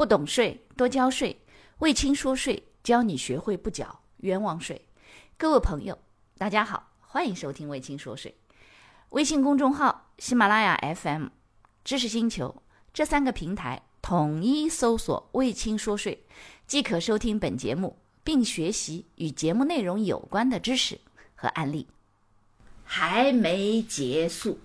[0.00, 1.38] 不懂税，多交税。
[1.80, 4.80] 魏青说税，教你学会不缴冤枉税。
[5.36, 5.98] 各位朋友，
[6.38, 8.34] 大家好，欢迎收听魏青说税。
[9.10, 11.26] 微信公众号、喜马拉雅 FM、
[11.84, 12.62] 知识星球
[12.94, 16.24] 这三个平台统一搜索“魏青说税”，
[16.66, 20.98] 即可收听本节目，并学习与节目内容有关的知识
[21.34, 21.86] 和案例。
[22.84, 24.60] 还没结束。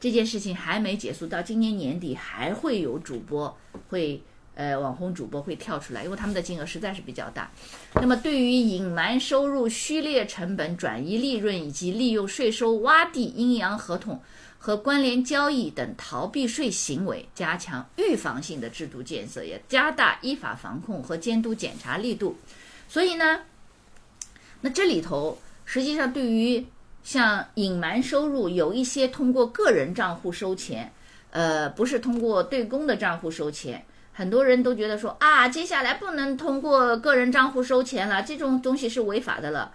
[0.00, 3.56] 这件事情还没结束，到今年年底还会有主播
[3.90, 4.20] 会，
[4.54, 7.50] 呃，网红主播会跳出来，因为他们的金额实在是比较大。
[7.94, 14.20] 那么，对于隐瞒收入、虚列成本、转移利润以及利用税收洼地、阴阳合同
[14.58, 22.36] 和关联交易等逃避税行为，加强预防性的制度建设，也加大依法防控和监督检查力度。
[22.88, 23.40] 所以呢，
[24.60, 26.66] 那这里头实际上对于。
[27.02, 30.92] 像隐瞒收入，有一些通过个人账户收钱，
[31.30, 33.82] 呃，不是通过对公的账户收钱。
[34.12, 39.72] 很多人都觉得说啊，接下来不能通过个人账户收钱了，这种东西是违法的了。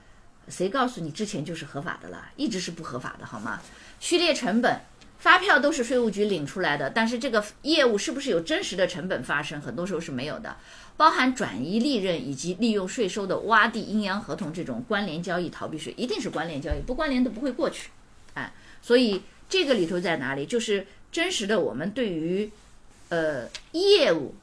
[0.48, 2.30] 谁告诉你之前就是合法的了？
[2.36, 3.62] 一直是不合法的，好吗？
[4.00, 4.80] 序列成本。
[5.18, 9.60] 发票都是税务局领出来的，但是这个业务是不是有真实的成本发生？
[9.60, 10.56] 很多时候是没有的，
[10.98, 17.90] 包含转移利润以及利用税收的洼地、阴阳合同这种关联交易逃避税，一定是关联交易，不关联都不会过去。
[18.36, 20.46] 哎，所以这个里头在哪里？
[20.46, 22.52] 就是真实的我们对于，
[23.10, 24.36] 呃，业务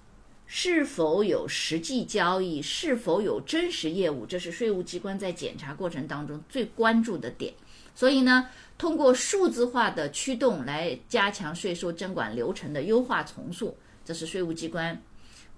[0.46, 7.54] 是否有实际交易，是否有真实业务，这是税务机关在检查过程当中最关注的点。
[7.94, 8.48] 所以呢。
[8.78, 15.00] 通过数字化的驱动来加强税收征管流程的优化重塑，这是税务机关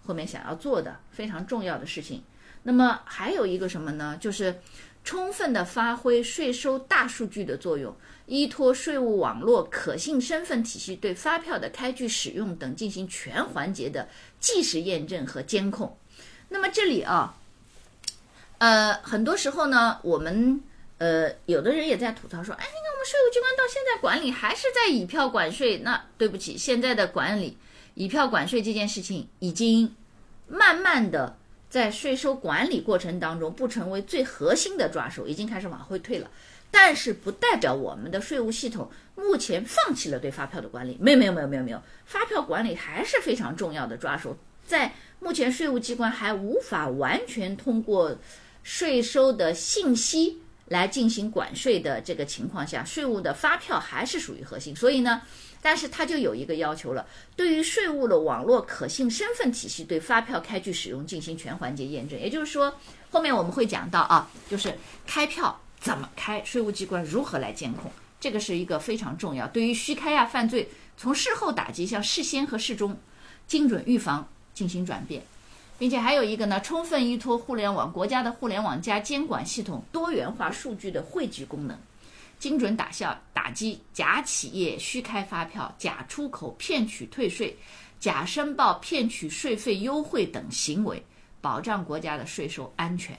[0.05, 2.22] 后面想要做的非常重要的事情。
[2.64, 4.19] 那么还有一个什么呢？
[4.20, 4.60] 就是
[5.05, 7.94] 充分的发挥税收大数据的作用，
[8.27, 14.08] 依托税务网络可信身份体系，对发票的开具、使用等进行全环节的
[14.41, 15.97] 即时验证和监控。
[16.48, 17.36] 那么这里啊，
[18.58, 20.60] 呃，很多时候呢，我们。
[20.98, 25.76] 呃，有的人也在吐槽说，哎，你看我们税务机关到现在管理还是在以票管税。
[25.78, 27.59] 那对不起，现在的管理
[27.94, 29.93] 以票管税这件事情已经
[30.47, 31.37] 慢慢的
[31.69, 36.30] 在税收管理过程当中不成为最核心的抓手，已经开始往后退了。
[36.70, 44.36] 但是不代表我们的税务系统目前放弃了对发票的管理，没有没有没有没有没有，发票管理还是非常重要的抓手。
[44.66, 48.16] 在目前税务机关还无法完全通过
[48.62, 50.41] 税收的信息。
[50.69, 54.75] 来进行管税的这个情况下，税务的发票还是属于核心。
[54.75, 55.20] 所以呢，
[55.64, 62.20] 但是它就有一个要求了，对于税务的网络可信身份体系，对发票开具使用进行全环节验证。
[62.20, 62.75] 也就是说，
[63.10, 64.76] 后面我们会讲到啊，就是
[65.06, 69.48] 开票怎么开，税务机关如何来监控，这个是一个非常重要。
[69.48, 72.94] 对于虚开呀犯罪，从事后打击向事先和事中
[73.46, 75.22] 精准预防进行转变。
[75.78, 81.76] 并且还有一个呢，充分依托互联网国家的互联网加监管系统多元化数据的汇聚功能，
[82.38, 87.55] 精准打效打击假企业虚开发票、假出口骗取退税、
[88.00, 91.05] 假申报骗取税费优惠等行为，
[91.43, 93.15] 保障国家的税收安全。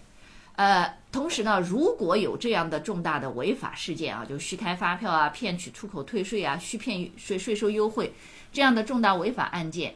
[0.56, 8.12] 呃，同时呢，如果有这样的重大的违法事件啊，就虚开发票啊、骗取出口退税啊、虚骗税税收优惠
[8.52, 9.94] 这样的重大违法案件，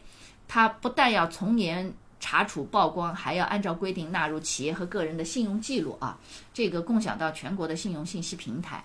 [0.48, 1.92] 它不但要从严。
[2.22, 6.20] 查处曝光还要按照规定纳入企业和个人的信用记录啊，
[6.54, 8.84] 这个共享到全国的信用信息平台。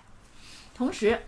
[0.75, 1.19] 同时，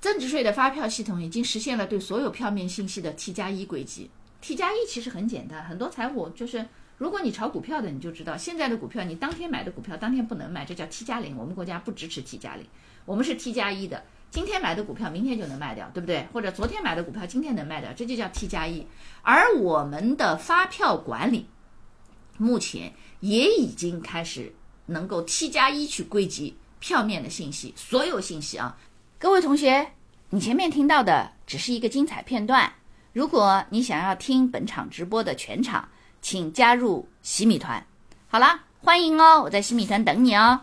[0.00, 4.10] 增值税的发票系统已经实现了对所有票面信息的 T 加一轨迹。
[4.40, 6.64] T 加一其实很简单，很多财务就是，
[6.98, 11.36] 如果你炒股票的，你就知道现在的股票你当天买的股票当天不能卖，这叫 T 加零。
[11.36, 12.64] 我们国家不支持 T 加零，
[13.04, 14.04] 我们是 T 加一的。
[14.30, 16.26] 今天买的股票，明天就能卖掉，对不对？
[16.32, 18.86] 或者昨天买的股票，今天能卖掉，这就叫 T 加一。
[19.22, 21.46] 而我们的发票管理，
[22.36, 24.52] 目前也已经开始
[24.86, 28.76] 能够 T 加一去归集票面的信息，所有信息啊。
[29.18, 29.90] 各位同学，
[30.28, 32.70] 你前面听到的只是一个精彩片段。
[33.14, 35.88] 如果你想要听本场直播的全场，
[36.20, 37.82] 请加入洗米团。
[38.28, 40.60] 好啦，欢迎哦，我在洗米团等你哦。